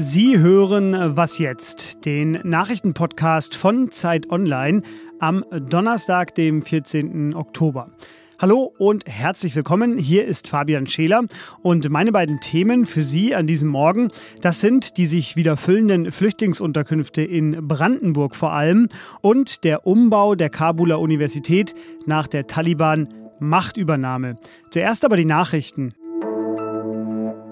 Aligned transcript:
Sie 0.00 0.38
hören 0.38 0.96
Was 1.16 1.38
jetzt, 1.38 2.04
den 2.04 2.38
Nachrichtenpodcast 2.44 3.56
von 3.56 3.90
Zeit 3.90 4.30
Online 4.30 4.82
am 5.18 5.44
Donnerstag, 5.50 6.36
dem 6.36 6.62
14. 6.62 7.34
Oktober. 7.34 7.90
Hallo 8.38 8.72
und 8.78 9.08
herzlich 9.08 9.56
willkommen. 9.56 9.98
Hier 9.98 10.24
ist 10.24 10.46
Fabian 10.46 10.86
Scheler 10.86 11.24
und 11.62 11.90
meine 11.90 12.12
beiden 12.12 12.38
Themen 12.38 12.86
für 12.86 13.02
Sie 13.02 13.34
an 13.34 13.48
diesem 13.48 13.70
Morgen, 13.70 14.12
das 14.40 14.60
sind 14.60 14.98
die 14.98 15.06
sich 15.06 15.34
wieder 15.34 15.56
füllenden 15.56 16.12
Flüchtlingsunterkünfte 16.12 17.22
in 17.22 17.66
Brandenburg 17.66 18.36
vor 18.36 18.52
allem 18.52 18.86
und 19.20 19.64
der 19.64 19.84
Umbau 19.84 20.36
der 20.36 20.48
Kabuler 20.48 21.00
Universität 21.00 21.74
nach 22.06 22.28
der 22.28 22.46
Taliban 22.46 23.12
Machtübernahme. 23.40 24.38
Zuerst 24.70 25.04
aber 25.04 25.16
die 25.16 25.24
Nachrichten. 25.24 25.92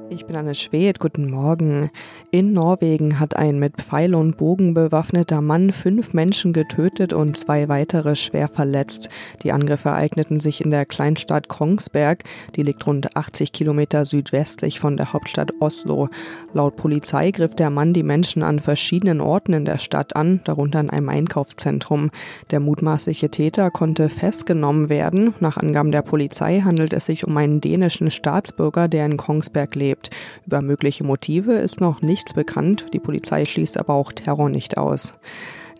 Ich 0.08 0.24
bin 0.24 0.36
Anne 0.36 0.54
Schwedt, 0.54 1.00
guten 1.00 1.28
Morgen. 1.30 1.90
In 2.30 2.52
Norwegen 2.52 3.18
hat 3.18 3.34
ein 3.34 3.58
mit 3.58 3.76
Pfeil 3.82 4.14
und 4.14 4.36
Bogen 4.36 4.72
bewaffneter 4.72 5.40
Mann 5.40 5.72
fünf 5.72 6.12
Menschen 6.12 6.52
getötet 6.52 7.12
und 7.12 7.36
zwei 7.36 7.68
weitere 7.68 8.14
schwer 8.14 8.46
verletzt. 8.46 9.08
Die 9.42 9.50
Angriffe 9.50 9.88
ereigneten 9.88 10.38
sich 10.38 10.60
in 10.60 10.70
der 10.70 10.86
Kleinstadt 10.86 11.48
Kongsberg, 11.48 12.22
die 12.54 12.62
liegt 12.62 12.86
rund 12.86 13.16
80 13.16 13.52
Kilometer 13.52 14.04
südwestlich 14.04 14.78
von 14.78 14.96
der 14.96 15.12
Hauptstadt 15.12 15.52
Oslo. 15.58 16.08
Laut 16.52 16.76
Polizei 16.76 17.32
griff 17.32 17.56
der 17.56 17.70
Mann 17.70 17.92
die 17.92 18.04
Menschen 18.04 18.44
an 18.44 18.60
verschiedenen 18.60 19.20
Orten 19.20 19.54
in 19.54 19.64
der 19.64 19.78
Stadt 19.78 20.14
an, 20.14 20.40
darunter 20.44 20.80
in 20.80 20.90
einem 20.90 21.08
Einkaufszentrum. 21.08 22.10
Der 22.52 22.60
mutmaßliche 22.60 23.28
Täter 23.30 23.72
konnte 23.72 24.08
festgenommen 24.08 24.88
werden. 24.88 25.34
Nach 25.40 25.56
Angaben 25.56 25.90
der 25.90 26.02
Polizei 26.02 26.60
handelt 26.60 26.92
es 26.92 27.06
sich 27.06 27.26
um 27.26 27.36
einen 27.36 27.60
dänischen 27.60 28.12
Staatsbürger, 28.12 28.86
der 28.86 29.04
in 29.04 29.16
Kongsberg 29.16 29.74
lebt 29.74 29.95
lebt. 29.96 30.10
Über 30.46 30.62
mögliche 30.62 31.04
Motive 31.04 31.54
ist 31.54 31.80
noch 31.80 32.02
nichts 32.02 32.34
bekannt, 32.34 32.86
die 32.92 33.00
Polizei 33.00 33.44
schließt 33.44 33.78
aber 33.78 33.94
auch 33.94 34.12
Terror 34.12 34.48
nicht 34.48 34.78
aus. 34.78 35.14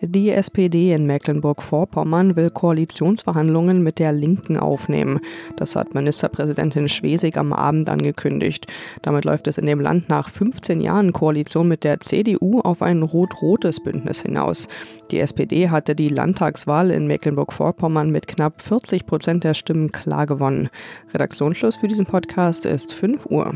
Die 0.01 0.29
SPD 0.29 0.93
in 0.93 1.07
Mecklenburg-Vorpommern 1.07 2.35
will 2.35 2.51
Koalitionsverhandlungen 2.51 3.81
mit 3.81 3.97
der 3.97 4.11
Linken 4.11 4.57
aufnehmen. 4.57 5.19
Das 5.55 5.75
hat 5.75 5.95
Ministerpräsidentin 5.95 6.87
Schwesig 6.87 7.35
am 7.35 7.51
Abend 7.51 7.89
angekündigt. 7.89 8.67
Damit 9.01 9.25
läuft 9.25 9.47
es 9.47 9.57
in 9.57 9.65
dem 9.65 9.79
Land 9.79 10.07
nach 10.07 10.29
15 10.29 10.81
Jahren 10.81 11.13
Koalition 11.13 11.67
mit 11.67 11.83
der 11.83 11.99
CDU 11.99 12.59
auf 12.59 12.83
ein 12.83 13.01
rot-rotes 13.01 13.79
Bündnis 13.79 14.21
hinaus. 14.21 14.67
Die 15.09 15.19
SPD 15.19 15.69
hatte 15.69 15.95
die 15.95 16.09
Landtagswahl 16.09 16.91
in 16.91 17.07
Mecklenburg-Vorpommern 17.07 18.11
mit 18.11 18.27
knapp 18.27 18.61
40 18.61 19.07
Prozent 19.07 19.43
der 19.45 19.55
Stimmen 19.55 19.91
klar 19.91 20.27
gewonnen. 20.27 20.69
Redaktionsschluss 21.11 21.77
für 21.77 21.87
diesen 21.87 22.05
Podcast 22.05 22.67
ist 22.67 22.93
5 22.93 23.25
Uhr. 23.25 23.55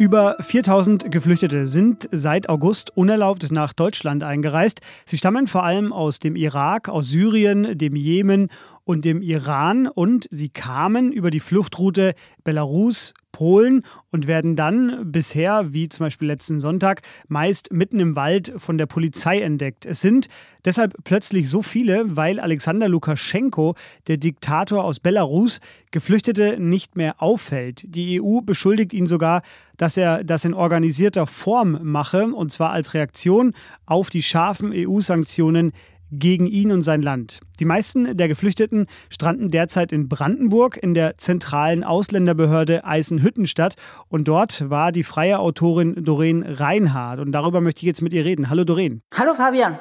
Über 0.00 0.36
4000 0.40 1.12
Geflüchtete 1.12 1.66
sind 1.66 2.08
seit 2.10 2.48
August 2.48 2.96
unerlaubt 2.96 3.52
nach 3.52 3.74
Deutschland 3.74 4.22
eingereist. 4.22 4.80
Sie 5.04 5.18
stammen 5.18 5.46
vor 5.46 5.62
allem 5.62 5.92
aus 5.92 6.18
dem 6.18 6.36
Irak, 6.36 6.88
aus 6.88 7.08
Syrien, 7.08 7.76
dem 7.76 7.96
Jemen 7.96 8.48
und 8.84 9.04
dem 9.04 9.20
Iran 9.20 9.86
und 9.88 10.26
sie 10.30 10.48
kamen 10.48 11.12
über 11.12 11.30
die 11.30 11.38
Fluchtroute 11.38 12.14
Belarus, 12.44 13.12
Polen 13.40 13.86
und 14.10 14.26
werden 14.26 14.54
dann 14.54 15.10
bisher, 15.10 15.72
wie 15.72 15.88
zum 15.88 16.04
Beispiel 16.04 16.28
letzten 16.28 16.60
Sonntag, 16.60 17.00
meist 17.26 17.72
mitten 17.72 17.98
im 17.98 18.14
Wald 18.14 18.52
von 18.58 18.76
der 18.76 18.84
Polizei 18.84 19.40
entdeckt. 19.40 19.86
Es 19.86 20.02
sind 20.02 20.28
deshalb 20.66 20.92
plötzlich 21.04 21.48
so 21.48 21.62
viele, 21.62 22.16
weil 22.16 22.38
Alexander 22.38 22.86
Lukaschenko, 22.86 23.76
der 24.08 24.18
Diktator 24.18 24.84
aus 24.84 25.00
Belarus, 25.00 25.60
Geflüchtete 25.90 26.60
nicht 26.60 26.98
mehr 26.98 27.22
auffällt. 27.22 27.82
Die 27.86 28.20
EU 28.20 28.42
beschuldigt 28.42 28.92
ihn 28.92 29.06
sogar, 29.06 29.40
dass 29.78 29.96
er 29.96 30.22
das 30.22 30.44
in 30.44 30.52
organisierter 30.52 31.26
Form 31.26 31.78
mache, 31.80 32.26
und 32.26 32.52
zwar 32.52 32.72
als 32.72 32.92
Reaktion 32.92 33.54
auf 33.86 34.10
die 34.10 34.22
scharfen 34.22 34.70
EU-Sanktionen 34.74 35.72
gegen 36.10 36.46
ihn 36.46 36.72
und 36.72 36.82
sein 36.82 37.02
Land. 37.02 37.40
Die 37.58 37.64
meisten 37.64 38.16
der 38.16 38.28
Geflüchteten 38.28 38.86
stranden 39.08 39.48
derzeit 39.48 39.92
in 39.92 40.08
Brandenburg 40.08 40.76
in 40.76 40.94
der 40.94 41.18
zentralen 41.18 41.84
Ausländerbehörde 41.84 42.84
Eisenhüttenstadt 42.84 43.74
und 44.08 44.28
dort 44.28 44.70
war 44.70 44.92
die 44.92 45.04
freie 45.04 45.38
Autorin 45.38 46.04
Doreen 46.04 46.42
Reinhardt 46.42 47.20
und 47.20 47.32
darüber 47.32 47.60
möchte 47.60 47.80
ich 47.80 47.86
jetzt 47.86 48.02
mit 48.02 48.12
ihr 48.12 48.24
reden. 48.24 48.50
Hallo 48.50 48.64
Doreen. 48.64 49.02
Hallo 49.14 49.34
Fabian. 49.34 49.78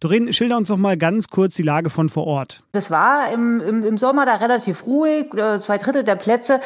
Doreen, 0.00 0.32
schilder 0.32 0.56
uns 0.56 0.68
doch 0.68 0.76
mal 0.76 0.96
ganz 0.96 1.28
kurz 1.28 1.56
die 1.56 1.62
Lage 1.62 1.90
von 1.90 2.08
vor 2.08 2.26
Ort. 2.26 2.62
Das 2.72 2.90
war 2.90 3.32
im, 3.32 3.60
im, 3.60 3.84
im 3.84 3.98
Sommer 3.98 4.26
da 4.26 4.36
relativ 4.36 4.86
ruhig. 4.86 5.34
Äh, 5.34 5.60
zwei 5.60 5.78
Drittel 5.78 6.04
der 6.04 6.14
Plätze 6.16 6.60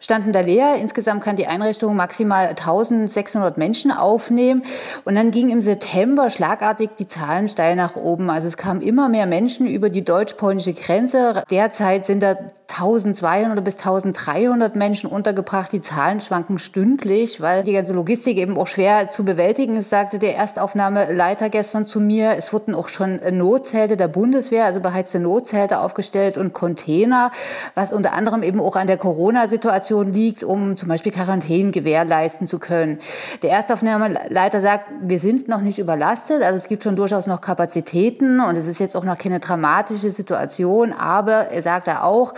standen 0.00 0.32
da 0.32 0.40
leer. 0.40 0.76
Insgesamt 0.80 1.22
kann 1.22 1.36
die 1.36 1.46
Einrichtung 1.46 1.96
maximal 1.96 2.48
1600 2.48 3.58
Menschen 3.58 3.90
aufnehmen. 3.90 4.62
Und 5.04 5.14
dann 5.16 5.30
ging 5.30 5.50
im 5.50 5.60
September 5.60 6.30
schlagartig 6.30 6.90
die 6.98 7.06
Zahlen 7.06 7.48
steil 7.48 7.76
nach 7.76 7.96
oben. 7.96 8.30
Also 8.30 8.48
es 8.48 8.56
kamen 8.56 8.80
immer 8.80 9.08
mehr 9.08 9.26
Menschen 9.26 9.66
über 9.66 9.90
die 9.90 10.04
deutsch-polnische 10.04 10.72
Grenze. 10.72 11.42
Derzeit 11.50 12.06
sind 12.06 12.22
da 12.22 12.36
1200 12.68 13.64
bis 13.64 13.76
1300 13.76 14.76
Menschen 14.76 15.10
untergebracht. 15.10 15.72
Die 15.72 15.80
Zahlen 15.80 16.20
schwanken 16.20 16.58
stündlich, 16.58 17.40
weil 17.40 17.62
die 17.62 17.72
ganze 17.72 17.94
Logistik 17.94 18.36
eben 18.36 18.56
auch 18.58 18.66
schwer 18.66 19.08
zu 19.08 19.24
bewältigen 19.24 19.76
ist, 19.76 19.90
sagte 19.90 20.18
der 20.18 20.36
Erstaufnahmeleiter 20.36 21.48
gestern 21.48 21.86
zu 21.86 21.98
mir. 22.00 22.36
Es 22.36 22.52
wurden 22.52 22.74
auch 22.78 22.88
schon 22.88 23.20
Notzelte 23.32 23.96
der 23.96 24.08
Bundeswehr, 24.08 24.64
also 24.64 24.80
beheizte 24.80 25.18
Notzelte 25.18 25.80
aufgestellt 25.80 26.38
und 26.38 26.52
Container, 26.52 27.32
was 27.74 27.92
unter 27.92 28.12
anderem 28.12 28.42
eben 28.42 28.60
auch 28.60 28.76
an 28.76 28.86
der 28.86 28.96
Corona-Situation 28.96 30.12
liegt, 30.12 30.44
um 30.44 30.76
zum 30.76 30.88
Beispiel 30.88 31.12
Quarantänen 31.12 31.72
gewährleisten 31.72 32.46
zu 32.46 32.58
können. 32.58 32.98
Der 33.42 33.50
Erstaufnahmeleiter 33.50 34.60
sagt, 34.60 34.86
wir 35.02 35.18
sind 35.18 35.48
noch 35.48 35.60
nicht 35.60 35.78
überlastet, 35.78 36.42
also 36.42 36.56
es 36.56 36.68
gibt 36.68 36.82
schon 36.82 36.96
durchaus 36.96 37.26
noch 37.26 37.40
Kapazitäten 37.40 38.40
und 38.40 38.56
es 38.56 38.66
ist 38.66 38.80
jetzt 38.80 38.96
auch 38.96 39.04
noch 39.04 39.18
keine 39.18 39.40
dramatische 39.40 40.10
Situation, 40.10 40.92
aber 40.92 41.48
er 41.48 41.62
sagt 41.62 41.88
da 41.88 42.02
auch, 42.02 42.34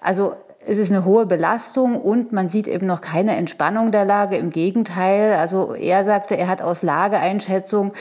also 0.00 0.34
es 0.66 0.78
ist 0.78 0.90
eine 0.90 1.04
hohe 1.04 1.26
Belastung 1.26 2.00
und 2.00 2.32
man 2.32 2.48
sieht 2.48 2.66
eben 2.66 2.86
noch 2.86 3.00
keine 3.00 3.36
Entspannung 3.36 3.92
der 3.92 4.04
Lage. 4.04 4.36
Im 4.36 4.50
Gegenteil, 4.50 5.34
also 5.34 5.74
er 5.74 6.04
sagte, 6.04 6.36
er 6.36 6.48
hat 6.48 6.62
aus 6.62 6.82
Lageeinschätzung 6.82 7.92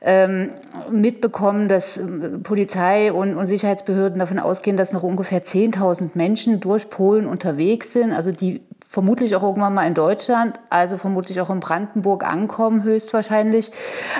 ähm, 0.00 0.50
mitbekommen, 0.90 1.68
dass 1.68 1.98
äh, 1.98 2.04
Polizei 2.42 3.12
und, 3.12 3.36
und 3.36 3.46
Sicherheitsbehörden 3.46 4.18
davon 4.18 4.38
ausgehen, 4.38 4.76
dass 4.76 4.92
noch 4.92 5.02
ungefähr 5.02 5.42
10.000 5.44 6.10
Menschen 6.14 6.60
durch 6.60 6.90
Polen 6.90 7.26
unterwegs 7.26 7.92
sind, 7.92 8.12
also 8.12 8.32
die 8.32 8.62
vermutlich 8.96 9.36
auch 9.36 9.42
irgendwann 9.42 9.74
mal 9.74 9.86
in 9.86 9.92
Deutschland, 9.92 10.58
also 10.70 10.96
vermutlich 10.96 11.38
auch 11.42 11.50
in 11.50 11.60
Brandenburg 11.60 12.24
ankommen, 12.24 12.82
höchstwahrscheinlich. 12.82 13.70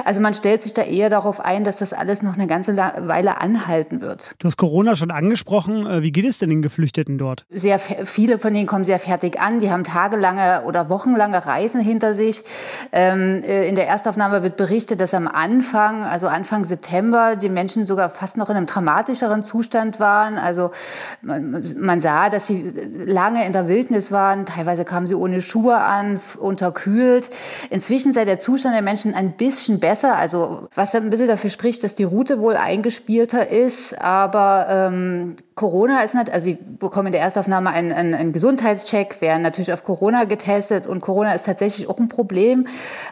Also 0.04 0.20
man 0.20 0.34
stellt 0.34 0.62
sich 0.62 0.74
da 0.74 0.82
eher 0.82 1.08
darauf 1.08 1.40
ein, 1.40 1.64
dass 1.64 1.78
das 1.78 1.94
alles 1.94 2.20
noch 2.22 2.34
eine 2.34 2.46
ganze 2.46 2.76
Weile 2.76 3.40
anhalten 3.40 4.02
wird. 4.02 4.34
Du 4.38 4.46
hast 4.46 4.58
Corona 4.58 4.94
schon 4.94 5.10
angesprochen. 5.10 5.86
Äh, 5.86 6.02
wie 6.02 6.12
geht 6.12 6.26
es 6.26 6.36
denn 6.40 6.50
den 6.50 6.60
Geflüchteten 6.60 7.16
dort? 7.16 7.46
Sehr 7.48 7.78
viele 7.78 8.38
von 8.38 8.52
denen 8.52 8.66
kommen 8.66 8.84
sehr 8.84 8.98
fertig 8.98 9.40
an. 9.40 9.60
Die 9.60 9.70
haben 9.70 9.82
tagelange 9.82 10.64
oder 10.66 10.90
wochenlange 10.90 11.46
Reisen 11.46 11.80
hinter 11.80 12.12
sich. 12.12 12.44
Ähm, 12.92 13.42
äh, 13.44 13.66
in 13.66 13.76
der 13.76 13.88
Erstaufnahme 13.88 14.42
wird 14.42 14.58
berichtet, 14.58 15.00
dass 15.00 15.14
am 15.14 15.26
Anfang, 15.26 16.04
also 16.04 16.28
Anfang 16.28 16.66
September, 16.66 17.36
die 17.36 17.48
Menschen 17.48 17.86
sogar 17.86 18.10
fast 18.10 18.36
noch 18.36 18.50
in 18.50 18.58
einem 18.58 18.66
dramatischeren 18.66 19.42
Zustand 19.42 20.00
waren. 20.00 20.36
Also 20.36 20.70
man, 21.22 21.64
man 21.78 22.00
sah, 22.00 22.28
dass 22.28 22.46
sie 22.46 22.74
lange 22.94 23.46
in 23.46 23.54
der 23.54 23.68
Wildnis 23.68 24.12
waren, 24.12 24.44
teilweise 24.44 24.65
Teilweise 24.66 24.84
kamen 24.84 25.06
sie 25.06 25.14
ohne 25.14 25.40
Schuhe 25.40 25.76
an, 25.76 26.18
unterkühlt. 26.40 27.30
Inzwischen 27.70 28.12
sei 28.12 28.24
der 28.24 28.40
Zustand 28.40 28.74
der 28.74 28.82
Menschen 28.82 29.14
ein 29.14 29.36
bisschen 29.36 29.78
besser, 29.78 30.16
also 30.16 30.66
was 30.74 30.92
ein 30.92 31.08
bisschen 31.08 31.28
dafür 31.28 31.50
spricht, 31.50 31.84
dass 31.84 31.94
die 31.94 32.02
Route 32.02 32.40
wohl 32.40 32.56
eingespielter 32.56 33.48
ist. 33.48 33.96
Aber 34.00 34.66
ähm, 34.68 35.36
Corona 35.56 36.02
ist 36.02 36.14
nicht, 36.14 36.30
also 36.30 36.44
sie 36.44 36.58
bekommen 36.78 37.06
in 37.06 37.12
der 37.12 37.22
Erstaufnahme 37.22 37.70
einen, 37.70 37.90
einen, 37.90 38.12
einen 38.12 38.32
Gesundheitscheck, 38.34 39.22
werden 39.22 39.40
natürlich 39.40 39.72
auf 39.72 39.84
Corona 39.84 40.24
getestet 40.24 40.86
und 40.86 41.00
Corona 41.00 41.32
ist 41.32 41.46
tatsächlich 41.46 41.88
auch 41.88 41.98
ein 41.98 42.08
Problem, 42.08 42.66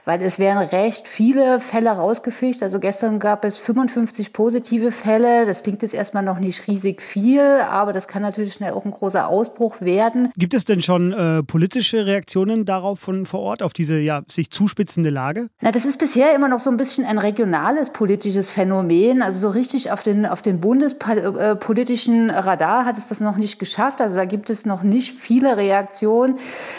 weil 0.05 0.21
es 0.21 0.39
werden 0.39 0.59
recht 0.59 1.09
viele 1.09 1.59
Fälle 1.59 1.91
rausgefischt. 1.91 2.63
Also 2.63 2.81
gestern 2.81 3.19
gab 3.19 3.47
es 3.47 3.59
55 3.59 4.35
positive 4.35 4.93
Fälle. 4.93 5.47
Das 5.47 5.63
klingt 5.63 5.81
jetzt 5.81 5.95
erstmal 5.95 6.23
noch 6.23 6.39
nicht 6.39 6.69
riesig 6.69 7.01
viel, 7.01 7.41
aber 7.41 7.95
das 7.95 8.09
kann 8.09 8.21
natürlich 8.21 8.53
schnell 8.53 8.73
auch 8.73 8.85
ein 8.85 8.91
großer 8.91 9.27
Ausbruch 9.27 9.81
werden. 9.81 10.31
Gibt 10.37 10.53
es 10.53 10.67
denn 10.67 10.83
schon 10.83 11.15
äh, 11.15 11.34
politische 11.43 12.07
Reaktionen 12.07 12.65
darauf 12.65 13.01
von 13.01 13.27
vor 13.27 13.41
Ort, 13.41 13.63
auf 13.63 13.73
diese 13.73 13.99
ja, 13.99 14.23
sich 14.29 14.51
zuspitzende 14.51 15.11
Lage? 15.11 15.49
Na, 15.61 15.73
das 15.73 15.85
ist 15.85 15.99
bisher 15.99 16.35
immer 16.35 16.49
noch 16.49 16.61
so 16.61 16.71
ein 16.71 16.77
bisschen 16.77 17.05
ein 17.05 17.19
regionales 17.19 17.91
politisches 17.91 18.51
Phänomen. 18.51 19.23
Also 19.23 19.39
so 19.39 19.49
richtig 19.49 19.91
auf 19.91 20.03
den, 20.03 20.27
auf 20.27 20.43
den 20.43 20.61
bundespolitischen 20.61 22.31
Radar 22.31 22.85
hat 22.85 22.99
es 22.99 23.09
das 23.09 23.21
noch 23.21 23.37
nicht 23.37 23.59
geschafft. 23.59 24.01
Also 24.01 24.17
da 24.17 24.25
gibt 24.25 24.51
es 24.51 24.65
noch 24.67 24.83
nicht 24.83 25.19
viele 25.19 25.57
Reaktionen. 25.57 26.39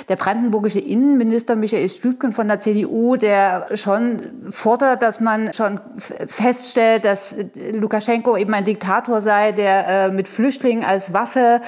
Der 0.09 0.15
brandenburgische 0.15 0.79
Innenminister 0.79 1.55
Michael 1.55 1.89
Stübken 1.89 2.31
von 2.31 2.47
der 2.47 2.59
CDU, 2.59 3.15
der 3.15 3.67
schon 3.73 4.21
fordert, 4.49 5.01
dass 5.01 5.19
man 5.19 5.53
schon 5.53 5.79
feststellt, 6.27 7.05
dass 7.05 7.35
Lukaschenko 7.71 8.37
eben 8.37 8.53
ein 8.53 8.65
Diktator 8.65 9.21
sei, 9.21 9.51
der 9.51 9.87
äh, 9.87 10.11
mit 10.11 10.27
Flüchtlingen 10.27 10.83
als 10.83 11.13
Waffe 11.13 11.61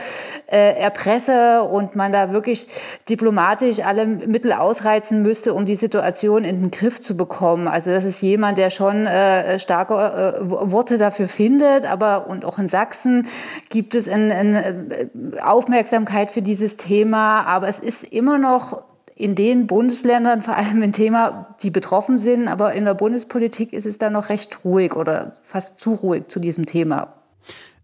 äh, 0.48 0.80
erpresse 0.80 1.64
und 1.64 1.96
man 1.96 2.12
da 2.12 2.32
wirklich 2.32 2.68
diplomatisch 3.10 3.80
alle 3.80 4.06
Mittel 4.06 4.54
ausreizen 4.54 5.22
müsste, 5.22 5.54
um 5.54 5.66
die 5.66 5.76
Situation 5.76 6.44
in 6.44 6.62
den 6.62 6.72
Griff 6.72 7.02
zu 7.02 7.16
bekommen. 7.18 7.68
Also 7.68 7.92
das 7.92 8.06
ist 8.06 8.22
jemand, 8.22 8.58
der 8.58 8.70
schon 8.70 9.06
äh, 9.06 9.60
starke 9.60 9.94
äh, 9.94 10.50
Worte 10.50 10.98
dafür 10.98 11.28
findet, 11.28 11.86
aber 11.86 12.28
und 12.28 12.46
auch 12.46 12.60
in 12.60 12.68
Sachsen 12.68 13.28
gibt 13.70 13.96
es 13.96 14.08
eine 14.08 14.40
in 14.40 14.56
äh, 14.56 15.42
Aufmerksamkeit 15.42 16.32
für 16.32 16.42
dieses 16.42 16.78
Thema, 16.78 17.44
aber 17.44 17.68
es 17.68 17.80
ist 17.80 18.04
immer 18.04 18.38
noch 18.38 18.84
in 19.18 19.34
den 19.34 19.66
Bundesländern 19.66 20.44
vor 20.44 20.56
allem 20.56 20.84
ein 20.84 20.94
Thema, 20.94 21.56
die 21.64 21.72
betroffen 21.72 22.20
sind, 22.20 22.48
aber 22.48 22.74
in 22.74 22.86
der 22.86 22.94
Bundespolitik 22.94 23.74
ist 23.74 23.88
es 23.88 23.98
da 23.98 24.12
noch 24.12 24.30
recht 24.30 24.64
ruhig 24.64 24.96
oder 24.96 25.34
fast 25.42 25.80
zu 25.80 25.96
ruhig 25.96 26.28
zu 26.28 26.40
diesem 26.40 26.68
Thema. 26.68 27.14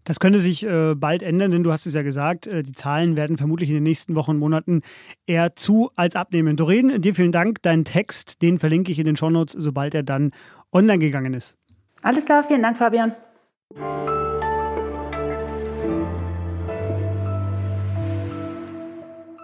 Das 0.04 0.20
könnte 0.20 0.38
sich 0.38 0.66
äh, 0.66 0.94
bald 0.94 1.22
ändern, 1.22 1.50
denn 1.50 1.62
du 1.62 1.72
hast 1.72 1.86
es 1.86 1.94
ja 1.94 2.02
gesagt, 2.02 2.46
äh, 2.46 2.62
die 2.62 2.72
Zahlen 2.72 3.16
werden 3.16 3.38
vermutlich 3.38 3.70
in 3.70 3.74
den 3.74 3.82
nächsten 3.82 4.14
Wochen 4.14 4.32
und 4.32 4.38
Monaten 4.38 4.82
eher 5.26 5.56
zu 5.56 5.90
als 5.96 6.14
abnehmen. 6.14 6.56
Doreen, 6.56 7.00
dir 7.00 7.14
vielen 7.14 7.32
Dank. 7.32 7.62
Deinen 7.62 7.84
Text, 7.84 8.42
den 8.42 8.58
verlinke 8.58 8.92
ich 8.92 8.98
in 8.98 9.06
den 9.06 9.16
Shownotes, 9.16 9.56
sobald 9.58 9.94
er 9.94 10.02
dann 10.02 10.32
online 10.72 10.98
gegangen 10.98 11.32
ist. 11.32 11.56
Alles 12.02 12.26
klar, 12.26 12.44
vielen 12.44 12.62
Dank, 12.62 12.76
Fabian. 12.76 13.14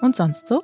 Und 0.02 0.14
sonst 0.14 0.46
so? 0.46 0.62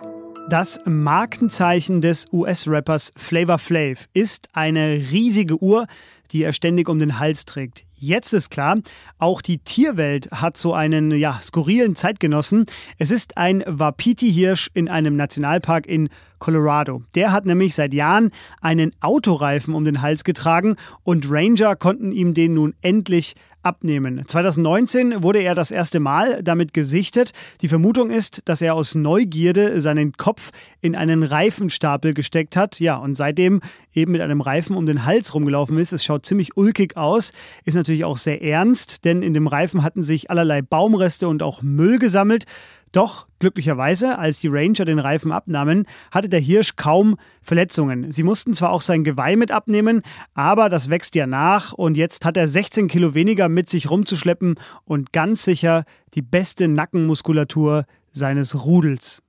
Das 0.51 0.79
Markenzeichen 0.85 2.03
des 2.03 2.27
US-Rappers 2.33 3.13
Flavor 3.17 3.59
Flav 3.59 4.09
ist 4.13 4.49
eine 4.53 5.03
riesige 5.11 5.61
Uhr, 5.63 5.87
die 6.33 6.43
er 6.43 6.53
ständig 6.53 6.89
um 6.89 6.99
den 6.99 7.19
Hals 7.19 7.47
trägt. 7.47 7.86
Jetzt 7.99 8.35
ist 8.35 8.51
klar, 8.51 8.79
auch 9.19 9.41
die 9.41 9.57
Tierwelt 9.57 10.31
hat 10.31 10.59
so 10.59 10.75
einen 10.75 11.13
ja, 11.13 11.41
skurrilen 11.41 11.97
Zeitgenossen. 11.97 12.67
Es 12.99 13.11
ist 13.11 13.39
ein 13.39 13.65
Wapiti-Hirsch 13.67 14.71
in 14.75 14.91
einem 14.91 15.17
Nationalpark 15.17 15.87
in 15.87 16.11
Colorado. 16.47 17.03
Der 17.17 17.33
hat 17.33 17.45
nämlich 17.45 17.75
seit 17.75 17.93
Jahren 17.93 18.31
einen 18.61 18.93
Autoreifen 19.01 19.75
um 19.75 19.85
den 19.85 20.01
Hals 20.01 20.23
getragen 20.23 20.77
und 21.03 21.29
Ranger 21.29 21.75
konnten 21.75 22.13
ihm 22.13 22.35
den 22.35 22.55
nun 22.55 22.73
endlich 22.83 23.35
abnehmen. 23.65 24.23
2019 24.25 25.25
wurde 25.25 25.41
er 25.41 25.57
das 25.57 25.73
erste 25.73 25.99
Mal 25.99 26.45
damit 26.45 26.73
gesichtet. 26.73 27.33
Die 27.63 27.69
Vermutung 27.69 28.11
ist, 28.11 28.43
dass 28.45 28.63
er 28.63 28.77
aus 28.77 28.95
Neugierde 28.95 29.81
seinen 29.81 30.13
Kopf 30.13 30.53
in 30.81 30.95
einen 30.95 31.25
Reifenstapel 31.25 32.15
gesteckt 32.15 32.55
hat. 32.55 32.79
Ja, 32.79 32.97
und 32.97 33.17
seitdem 33.17 33.61
eben 33.93 34.13
mit 34.13 34.21
einem 34.21 34.41
Reifen 34.41 34.77
um 34.77 34.87
den 34.87 35.05
Hals 35.05 35.35
rumgelaufen 35.35 35.79
ist. 35.79 35.93
Es 35.93 36.05
schaut 36.05 36.27
ziemlich 36.27 36.57
ulkig 36.57 36.97
aus, 36.97 37.33
ist 37.65 37.75
natürlich 37.75 38.05
auch 38.05 38.19
sehr 38.19 38.41
ernst, 38.41 39.05
denn 39.05 39.23
in 39.23 39.35
dem 39.35 39.49
Reifen 39.49 39.83
hatten 39.83 40.05
sich 40.05 40.31
allerlei 40.31 40.63
Baumreste 40.63 41.27
und 41.27 41.43
auch 41.43 41.61
Müll 41.63 41.99
gesammelt. 41.99 42.45
Doch 42.93 43.27
glücklicherweise, 43.41 44.19
als 44.19 44.41
die 44.41 44.49
Ranger 44.49 44.85
den 44.85 44.99
Reifen 44.99 45.33
abnahmen, 45.33 45.87
hatte 46.11 46.29
der 46.29 46.41
Hirsch 46.41 46.77
kaum 46.77 47.17
Verletzungen. 47.43 48.13
Sie 48.13 48.23
mussten 48.23 48.55
zwar 48.55 48.71
auch 48.71 48.81
sein 48.81 49.05
Geweih 49.05 49.37
mit 49.37 49.51
abnehmen, 49.51 50.03
aber 50.35 50.69
das 50.69 50.89
wächst 50.89 51.15
ja 51.15 51.27
nach 51.27 51.73
und 51.73 51.97
jetzt 51.97 52.25
hat 52.25 52.37
er 52.37 52.49
16 52.49 52.89
Kilo 52.89 53.15
weniger 53.15 53.49
mit 53.49 53.69
sich 53.69 53.91
rumzuschleppen 53.91 54.55
und 54.85 55.13
ganz 55.13 55.45
sicher 55.45 55.85
die 56.15 56.23
beste 56.23 56.69
Nackenmuskulatur 56.69 57.85
seines 58.13 58.65
Rudels. 58.65 59.23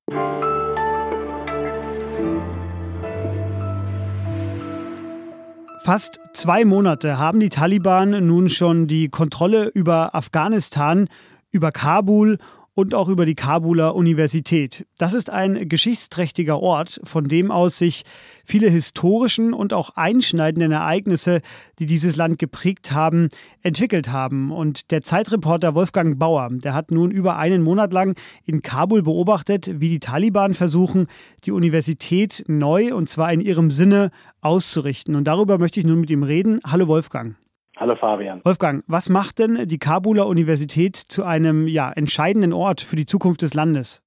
Fast 5.83 6.19
zwei 6.33 6.65
Monate 6.65 7.17
haben 7.17 7.39
die 7.39 7.47
Taliban 7.47 8.27
nun 8.27 8.49
schon 8.49 8.87
die 8.87 9.07
Kontrolle 9.07 9.71
über 9.73 10.13
Afghanistan, 10.15 11.07
über 11.51 11.71
Kabul 11.71 12.39
und 12.77 12.93
auch 12.93 13.09
über 13.09 13.25
die 13.25 13.33
Kabuler 13.33 13.95
Universität. 13.95 14.85
Das 14.99 15.15
ist 15.15 15.31
ein 15.31 15.67
geschichtsträchtiger 15.67 16.59
Ort, 16.59 17.01
von 17.03 17.27
dem 17.27 17.49
aus 17.49 17.79
sich 17.79 18.03
viele 18.45 18.69
historischen 18.69 19.51
und 19.51 19.73
auch 19.73 19.95
einschneidenden 19.95 20.71
Ereignisse, 20.71 21.41
die 21.79 21.87
dieses 21.87 22.15
Land 22.15 22.37
geprägt 22.37 22.91
haben, 22.91 23.29
entwickelt 23.63 24.11
haben. 24.11 24.51
Und 24.51 24.91
der 24.91 25.01
Zeitreporter 25.01 25.73
Wolfgang 25.73 26.19
Bauer, 26.19 26.49
der 26.51 26.75
hat 26.75 26.91
nun 26.91 27.09
über 27.09 27.37
einen 27.37 27.63
Monat 27.63 27.93
lang 27.93 28.15
in 28.45 28.61
Kabul 28.61 29.01
beobachtet, 29.01 29.81
wie 29.81 29.89
die 29.89 29.99
Taliban 29.99 30.53
versuchen, 30.53 31.07
die 31.45 31.51
Universität 31.53 32.43
neu 32.47 32.93
und 32.93 33.09
zwar 33.09 33.33
in 33.33 33.41
ihrem 33.41 33.71
Sinne 33.71 34.11
auszurichten. 34.41 35.15
Und 35.15 35.23
darüber 35.23 35.57
möchte 35.57 35.79
ich 35.79 35.85
nun 35.87 35.99
mit 35.99 36.11
ihm 36.11 36.21
reden. 36.21 36.59
Hallo 36.63 36.87
Wolfgang. 36.87 37.37
Hallo 37.79 37.95
Fabian. 37.95 38.41
Wolfgang, 38.43 38.83
was 38.87 39.07
macht 39.07 39.37
denn 39.37 39.67
die 39.67 39.77
Kabuler 39.77 40.25
Universität 40.25 40.95
zu 40.95 41.23
einem 41.23 41.67
ja, 41.67 41.91
entscheidenden 41.91 42.51
Ort 42.51 42.81
für 42.81 42.95
die 42.95 43.05
Zukunft 43.05 43.43
des 43.43 43.53
Landes? 43.53 44.03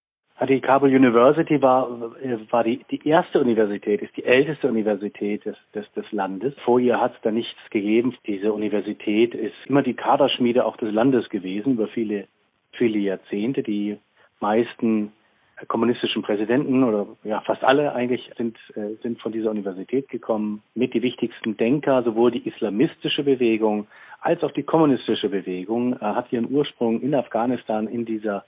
Die 0.48 0.60
Kabul 0.60 0.88
University 0.88 1.60
war, 1.60 1.86
war 2.50 2.64
die, 2.64 2.80
die 2.90 3.06
erste 3.06 3.40
Universität, 3.40 4.00
ist 4.00 4.16
die 4.16 4.24
älteste 4.24 4.68
Universität 4.68 5.44
des, 5.44 5.56
des, 5.74 5.84
des 5.92 6.10
Landes. 6.12 6.54
Vor 6.64 6.80
ihr 6.80 6.98
hat 6.98 7.14
es 7.14 7.20
da 7.22 7.30
nichts 7.30 7.58
gegeben. 7.68 8.14
Diese 8.26 8.50
Universität 8.52 9.34
ist 9.34 9.54
immer 9.66 9.82
die 9.82 9.94
Kaderschmiede 9.94 10.64
auch 10.64 10.78
des 10.78 10.92
Landes 10.92 11.28
gewesen 11.28 11.74
über 11.74 11.88
viele, 11.88 12.26
viele 12.72 12.98
Jahrzehnte. 12.98 13.62
Die 13.62 13.98
meisten 14.40 15.12
kommunistischen 15.68 16.22
Präsidenten 16.22 16.84
oder 16.84 17.06
ja 17.24 17.40
fast 17.40 17.62
alle 17.64 17.92
eigentlich 17.92 18.30
sind, 18.36 18.56
äh, 18.74 18.94
sind 19.02 19.20
von 19.20 19.32
dieser 19.32 19.50
Universität 19.50 20.08
gekommen. 20.08 20.62
Mit 20.74 20.94
die 20.94 21.02
wichtigsten 21.02 21.56
Denker, 21.56 22.02
sowohl 22.02 22.30
die 22.30 22.46
islamistische 22.48 23.22
Bewegung 23.22 23.86
als 24.20 24.42
auch 24.42 24.52
die 24.52 24.62
kommunistische 24.62 25.28
Bewegung, 25.28 25.94
äh, 25.94 25.98
hat 26.00 26.32
ihren 26.32 26.50
Ursprung 26.50 27.00
in 27.00 27.14
Afghanistan 27.14 27.86
in 27.86 28.04
dieser 28.04 28.44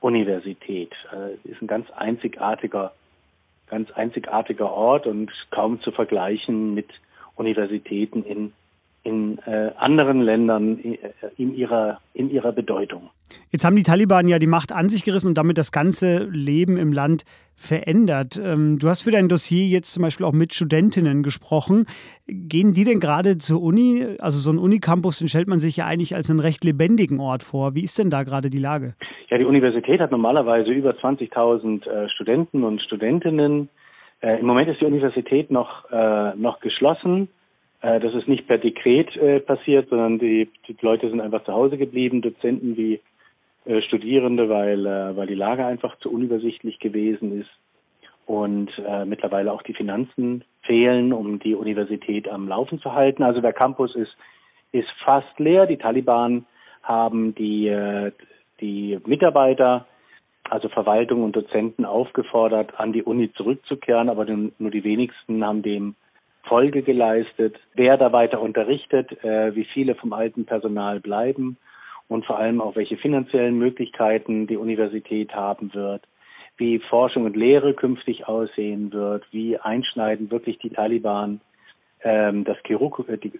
Universität. 0.00 0.92
Äh, 1.12 1.48
ist 1.48 1.60
ein 1.60 1.66
ganz 1.66 1.90
einzigartiger, 1.90 2.92
ganz 3.68 3.90
einzigartiger 3.92 4.70
Ort 4.70 5.06
und 5.06 5.32
kaum 5.50 5.80
zu 5.80 5.90
vergleichen 5.90 6.74
mit 6.74 6.88
Universitäten 7.34 8.22
in 8.22 8.52
in 9.06 9.38
äh, 9.46 9.70
anderen 9.76 10.20
Ländern 10.20 10.78
äh, 10.78 10.98
in 11.36 11.54
ihrer, 11.54 12.00
in 12.12 12.28
ihrer 12.30 12.52
Bedeutung. 12.52 13.10
Jetzt 13.50 13.64
haben 13.64 13.76
die 13.76 13.82
Taliban 13.82 14.28
ja 14.28 14.38
die 14.38 14.46
Macht 14.46 14.72
an 14.72 14.88
sich 14.88 15.04
gerissen 15.04 15.28
und 15.28 15.38
damit 15.38 15.56
das 15.56 15.72
ganze 15.72 16.24
Leben 16.24 16.76
im 16.76 16.92
Land 16.92 17.24
verändert. 17.54 18.40
Ähm, 18.42 18.78
du 18.78 18.88
hast 18.88 19.02
für 19.02 19.10
dein 19.10 19.28
Dossier 19.28 19.66
jetzt 19.66 19.92
zum 19.92 20.02
Beispiel 20.02 20.26
auch 20.26 20.32
mit 20.32 20.52
Studentinnen 20.52 21.22
gesprochen. 21.22 21.86
Gehen 22.26 22.72
die 22.72 22.84
denn 22.84 23.00
gerade 23.00 23.38
zur 23.38 23.62
Uni? 23.62 24.04
Also 24.18 24.38
so 24.38 24.50
ein 24.50 24.58
Unicampus, 24.58 25.18
den 25.18 25.28
stellt 25.28 25.48
man 25.48 25.60
sich 25.60 25.78
ja 25.78 25.86
eigentlich 25.86 26.14
als 26.14 26.28
einen 26.28 26.40
recht 26.40 26.64
lebendigen 26.64 27.20
Ort 27.20 27.42
vor. 27.42 27.74
Wie 27.74 27.84
ist 27.84 27.98
denn 27.98 28.10
da 28.10 28.24
gerade 28.24 28.50
die 28.50 28.58
Lage? 28.58 28.94
Ja, 29.30 29.38
die 29.38 29.44
Universität 29.44 30.00
hat 30.00 30.10
normalerweise 30.10 30.70
über 30.70 30.90
20.000 30.90 31.86
äh, 31.86 32.08
Studenten 32.10 32.64
und 32.64 32.82
Studentinnen. 32.82 33.68
Äh, 34.20 34.40
Im 34.40 34.46
Moment 34.46 34.68
ist 34.68 34.80
die 34.80 34.86
Universität 34.86 35.50
noch, 35.50 35.90
äh, 35.90 36.34
noch 36.36 36.60
geschlossen. 36.60 37.28
Äh, 37.82 38.00
das 38.00 38.14
ist 38.14 38.28
nicht 38.28 38.46
per 38.46 38.58
Dekret 38.58 39.16
äh, 39.16 39.40
passiert, 39.40 39.88
sondern 39.88 40.18
die, 40.18 40.48
die, 40.66 40.76
Leute 40.80 41.08
sind 41.08 41.20
einfach 41.20 41.44
zu 41.44 41.52
Hause 41.52 41.76
geblieben, 41.76 42.22
Dozenten 42.22 42.76
wie 42.76 43.00
äh, 43.64 43.82
Studierende, 43.82 44.48
weil, 44.48 44.84
weil 44.84 45.26
die 45.26 45.34
Lage 45.34 45.64
einfach 45.64 45.98
zu 45.98 46.10
unübersichtlich 46.10 46.78
gewesen 46.78 47.40
ist 47.40 47.50
und 48.26 48.72
mittlerweile 49.04 49.52
auch 49.52 49.62
die 49.62 49.72
Finanzen 49.72 50.42
fehlen, 50.62 51.12
um 51.12 51.38
die 51.38 51.54
Universität 51.54 52.28
am 52.28 52.48
Laufen 52.48 52.80
zu 52.80 52.92
halten. 52.92 53.22
Also 53.22 53.40
der 53.40 53.52
Campus 53.52 53.94
ist, 53.94 54.16
ist 54.72 54.90
fast 55.04 55.38
leer. 55.38 55.66
Die 55.66 55.76
Taliban 55.76 56.44
haben 56.82 57.36
die, 57.36 57.72
die 58.60 58.98
Mitarbeiter, 59.06 59.86
also 60.50 60.68
Verwaltung 60.68 61.22
und 61.22 61.36
Dozenten 61.36 61.84
aufgefordert, 61.84 62.80
an 62.80 62.92
die 62.92 63.04
Uni 63.04 63.32
zurückzukehren, 63.32 64.08
aber 64.08 64.24
nur 64.24 64.70
die 64.72 64.82
wenigsten 64.82 65.44
haben 65.44 65.62
dem 65.62 65.94
Folge 66.46 66.82
geleistet, 66.82 67.56
wer 67.74 67.96
da 67.96 68.12
weiter 68.12 68.40
unterrichtet, 68.40 69.22
äh, 69.24 69.54
wie 69.54 69.64
viele 69.64 69.94
vom 69.94 70.12
alten 70.12 70.44
Personal 70.44 71.00
bleiben 71.00 71.56
und 72.08 72.24
vor 72.24 72.38
allem 72.38 72.60
auch 72.60 72.76
welche 72.76 72.96
finanziellen 72.96 73.58
Möglichkeiten 73.58 74.46
die 74.46 74.56
Universität 74.56 75.34
haben 75.34 75.74
wird, 75.74 76.02
wie 76.56 76.78
Forschung 76.78 77.24
und 77.24 77.36
Lehre 77.36 77.74
künftig 77.74 78.28
aussehen 78.28 78.92
wird, 78.92 79.24
wie 79.32 79.58
einschneidend 79.58 80.30
wirklich 80.30 80.58
die 80.58 80.70
Taliban 80.70 81.40
das, 82.06 82.56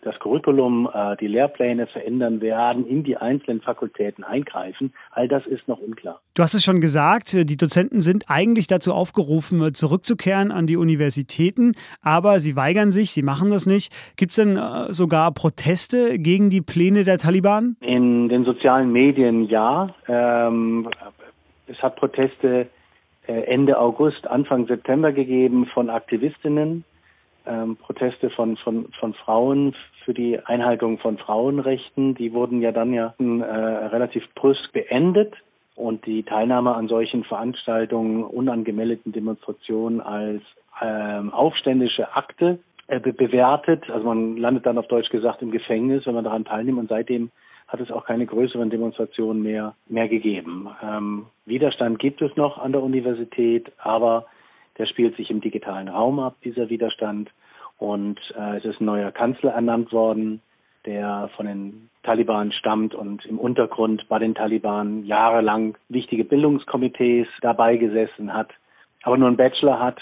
das 0.02 0.18
Curriculum, 0.18 0.88
äh, 0.92 1.16
die 1.18 1.28
Lehrpläne 1.28 1.86
verändern 1.86 2.40
werden, 2.40 2.86
in 2.86 3.04
die 3.04 3.16
einzelnen 3.16 3.60
Fakultäten 3.60 4.24
eingreifen. 4.24 4.92
All 5.12 5.28
das 5.28 5.46
ist 5.46 5.68
noch 5.68 5.78
unklar. 5.78 6.20
Du 6.34 6.42
hast 6.42 6.54
es 6.54 6.64
schon 6.64 6.80
gesagt, 6.80 7.34
äh, 7.34 7.44
die 7.44 7.56
Dozenten 7.56 8.00
sind 8.00 8.24
eigentlich 8.28 8.66
dazu 8.66 8.92
aufgerufen, 8.92 9.62
äh, 9.62 9.72
zurückzukehren 9.72 10.50
an 10.50 10.66
die 10.66 10.76
Universitäten, 10.76 11.74
aber 12.02 12.40
sie 12.40 12.56
weigern 12.56 12.90
sich, 12.90 13.12
sie 13.12 13.22
machen 13.22 13.50
das 13.50 13.66
nicht. 13.66 13.92
Gibt 14.16 14.32
es 14.32 14.36
denn 14.36 14.58
sogar 14.88 15.32
Proteste 15.32 16.18
gegen 16.18 16.50
die 16.50 16.60
Pläne 16.60 17.04
der 17.04 17.18
Taliban? 17.18 17.76
In 17.80 18.28
den 18.28 18.44
sozialen 18.44 18.90
Medien 18.92 19.44
ja. 19.44 19.94
Ähm, 20.08 20.88
es 21.68 21.80
hat 21.82 21.96
Proteste 21.96 22.68
Ende 23.26 23.78
August, 23.78 24.26
Anfang 24.28 24.66
September 24.66 25.12
gegeben 25.12 25.66
von 25.66 25.90
Aktivistinnen 25.90 26.84
ähm, 27.46 27.76
Proteste 27.76 28.30
von, 28.30 28.56
von, 28.56 28.88
von 28.98 29.14
Frauen 29.14 29.74
für 30.04 30.14
die 30.14 30.38
Einhaltung 30.38 30.98
von 30.98 31.18
Frauenrechten. 31.18 32.14
Die 32.14 32.32
wurden 32.32 32.62
ja 32.62 32.72
dann 32.72 32.92
ja 32.92 33.14
äh, 33.18 33.22
relativ 33.22 34.24
brüsk 34.34 34.72
beendet. 34.72 35.34
und 35.74 36.06
die 36.06 36.22
Teilnahme 36.22 36.74
an 36.74 36.88
solchen 36.88 37.24
Veranstaltungen, 37.24 38.24
unangemeldeten 38.24 39.12
Demonstrationen 39.12 40.00
als 40.00 40.42
ähm, 40.80 41.32
aufständische 41.32 42.14
Akte 42.16 42.58
äh, 42.88 43.00
bewertet. 43.00 43.90
Also 43.90 44.06
man 44.06 44.36
landet 44.36 44.64
dann 44.66 44.78
auf 44.78 44.88
Deutsch 44.88 45.10
gesagt 45.10 45.42
im 45.42 45.50
Gefängnis, 45.50 46.06
wenn 46.06 46.14
man 46.14 46.24
daran 46.24 46.44
teilnimmt 46.44 46.78
und 46.78 46.88
seitdem 46.88 47.30
hat 47.68 47.80
es 47.80 47.90
auch 47.90 48.04
keine 48.04 48.26
größeren 48.26 48.70
Demonstrationen 48.70 49.42
mehr, 49.42 49.74
mehr 49.88 50.08
gegeben. 50.08 50.68
Ähm, 50.82 51.26
Widerstand 51.46 51.98
gibt 51.98 52.22
es 52.22 52.34
noch 52.36 52.58
an 52.58 52.72
der 52.72 52.82
Universität, 52.82 53.72
aber 53.78 54.26
der 54.78 54.86
spielt 54.86 55.16
sich 55.16 55.30
im 55.30 55.40
digitalen 55.40 55.88
Raum 55.88 56.18
ab, 56.18 56.36
dieser 56.44 56.68
Widerstand. 56.68 57.30
Und 57.78 58.18
äh, 58.36 58.58
es 58.58 58.64
ist 58.64 58.80
ein 58.80 58.86
neuer 58.86 59.12
Kanzler 59.12 59.52
ernannt 59.52 59.92
worden, 59.92 60.40
der 60.86 61.28
von 61.36 61.46
den 61.46 61.90
Taliban 62.02 62.52
stammt 62.52 62.94
und 62.94 63.26
im 63.26 63.38
Untergrund 63.38 64.08
bei 64.08 64.18
den 64.18 64.34
Taliban 64.34 65.04
jahrelang 65.04 65.76
wichtige 65.88 66.24
Bildungskomitees 66.24 67.26
dabei 67.40 67.76
gesessen 67.76 68.32
hat, 68.32 68.50
aber 69.02 69.16
nur 69.18 69.28
einen 69.28 69.36
Bachelor 69.36 69.80
hat, 69.80 70.00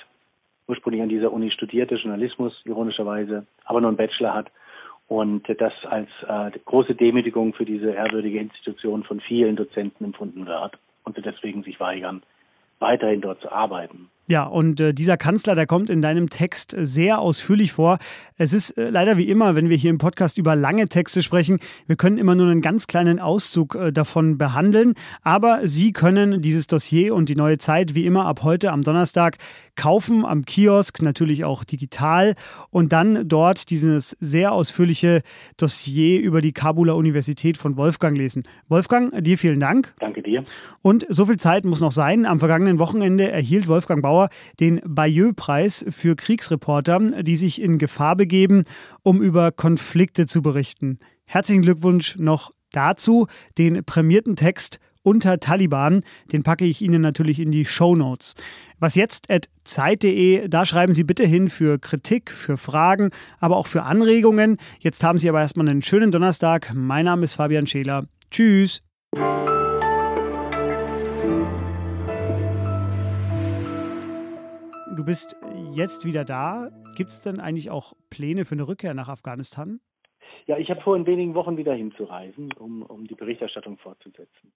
ursprünglich 0.69 1.03
an 1.03 1.09
dieser 1.09 1.33
Uni 1.33 1.51
studierte, 1.51 1.97
Journalismus 1.97 2.53
ironischerweise, 2.65 3.47
aber 3.65 3.81
nur 3.81 3.89
einen 3.89 3.97
Bachelor 3.97 4.35
hat 4.35 4.51
und 5.09 5.49
das 5.59 5.73
als 5.85 6.09
äh, 6.27 6.59
große 6.65 6.95
Demütigung 6.95 7.55
für 7.55 7.65
diese 7.65 7.91
ehrwürdige 7.91 8.39
Institution 8.39 9.05
von 9.05 9.21
vielen 9.21 9.57
Dozenten 9.57 10.05
empfunden 10.05 10.47
wird 10.47 10.79
und 11.05 11.17
sie 11.17 11.23
deswegen 11.23 11.63
sich 11.63 11.81
weigern, 11.81 12.23
weiterhin 12.79 13.21
dort 13.21 13.41
zu 13.41 13.51
arbeiten. 13.51 14.11
Ja, 14.27 14.45
und 14.45 14.81
äh, 14.81 14.95
dieser 14.95 15.19
Kanzler, 15.19 15.55
der 15.55 15.67
kommt 15.67 15.91
in 15.91 16.01
deinem 16.01 16.31
Text 16.31 16.75
sehr 16.79 17.19
ausführlich 17.19 17.73
vor. 17.73 17.99
Es 18.39 18.55
ist 18.55 18.71
äh, 18.71 18.89
leider 18.89 19.19
wie 19.19 19.29
immer, 19.29 19.55
wenn 19.55 19.69
wir 19.69 19.77
hier 19.77 19.91
im 19.91 19.99
Podcast 19.99 20.39
über 20.39 20.57
lange 20.57 20.89
Texte 20.89 21.23
sprechen, 21.23 21.59
wir 21.87 21.97
können 21.97 22.17
immer 22.17 22.35
nur 22.35 22.51
einen 22.51 22.63
ganz 22.63 22.87
kleinen 22.87 23.19
Auszug 23.19 23.75
äh, 23.75 23.93
davon 23.93 24.39
behandeln. 24.39 24.95
Aber 25.23 25.67
Sie 25.67 25.93
können 25.93 26.41
dieses 26.41 26.67
Dossier 26.67 27.15
und 27.15 27.29
die 27.29 27.37
neue 27.37 27.59
Zeit 27.59 27.95
wie 27.95 28.07
immer 28.07 28.25
ab 28.25 28.43
heute 28.43 28.73
am 28.73 28.81
Donnerstag 28.81 29.37
kaufen, 29.77 30.25
am 30.25 30.47
Kiosk, 30.47 31.03
natürlich 31.03 31.45
auch 31.45 31.63
digital 31.63 32.35
und 32.71 32.93
dann 32.93 33.29
dort 33.29 33.69
dieses 33.69 34.17
sehr 34.21 34.53
ausführliche 34.53 35.21
Dossier 35.59 36.21
über 36.21 36.41
die 36.41 36.53
Kabuler 36.53 36.97
Universität 36.97 37.59
von 37.59 37.77
Wolfgang 37.77 38.17
lesen. 38.17 38.45
Wolfgang, 38.69 39.23
dir 39.23 39.37
vielen 39.37 39.61
Dank. 39.61 39.93
Danke 40.01 40.23
dir. 40.23 40.45
Und 40.81 41.05
so 41.11 41.27
viel 41.27 41.37
Zeit 41.37 41.67
muss 41.67 41.81
noch 41.81 41.93
sein. 41.93 42.25
Am 42.25 42.39
vergangenen 42.39 42.79
Wochenende 42.79 43.31
erhielt 43.31 43.69
Wolfgang 43.69 44.01
Bauer 44.01 44.14
Bauer 44.15 44.29
den 44.61 44.81
Bayeux-Preis 44.87 45.85
für 45.89 46.15
Kriegsreporter, 46.15 47.23
die 47.25 47.35
sich 47.35 47.61
in 47.61 47.79
Gefahr 47.79 48.15
begeben, 48.15 48.63
um 49.03 49.21
über 49.21 49.51
Konflikte 49.51 50.27
zu 50.27 50.41
berichten. 50.41 50.99
Herzlichen 51.25 51.63
Glückwunsch 51.63 52.17
noch 52.17 52.53
dazu. 52.71 53.27
Den 53.59 53.85
prämierten 53.85 54.37
Text 54.37 54.79
unter 55.03 55.41
Taliban, 55.41 56.03
den 56.33 56.45
packe 56.45 56.65
ich 56.65 56.81
Ihnen 56.81 57.03
natürlich 57.03 57.41
in 57.41 57.51
die 57.51 57.65
Show 57.65 57.97
Notes. 57.97 58.35
Was 58.79 58.95
jetzt 58.95 59.31
at 59.31 59.49
Zeit.de, 59.65 60.49
da 60.49 60.65
schreiben 60.65 60.95
Sie 60.95 61.05
bitte 61.05 61.27
hin 61.27 61.51
für 61.51 61.79
Kritik, 61.81 62.31
für 62.31 62.57
Fragen, 62.57 63.11
aber 63.41 63.57
auch 63.57 63.67
für 63.67 63.83
Anregungen. 63.83 64.59
Jetzt 64.79 65.03
haben 65.03 65.19
Sie 65.19 65.29
aber 65.29 65.41
erstmal 65.41 65.69
einen 65.69 65.83
schönen 65.83 66.13
Donnerstag. 66.13 66.73
Mein 66.73 67.07
Name 67.07 67.25
ist 67.25 67.35
Fabian 67.35 67.67
Scheler. 67.67 68.07
Tschüss. 68.31 68.81
Du 75.05 75.11
bist 75.11 75.37
jetzt 75.75 76.07
wieder 76.07 76.25
da. 76.25 76.71
Gibt 76.97 77.11
es 77.11 77.21
denn 77.21 77.39
eigentlich 77.39 77.71
auch 77.71 77.93
Pläne 78.09 78.47
für 78.47 78.55
eine 78.55 78.67
Rückkehr 78.67 78.95
nach 78.95 79.11
Afghanistan? 79.11 79.79
Ja, 80.47 80.57
ich 80.57 80.71
habe 80.71 80.81
vor 80.81 80.97
in 80.97 81.05
wenigen 81.05 81.35
Wochen 81.35 81.59
wieder 81.59 81.75
hinzureisen, 81.75 82.51
um, 82.55 82.81
um 82.81 83.07
die 83.07 83.15
Berichterstattung 83.15 83.77
fortzusetzen. 83.77 84.55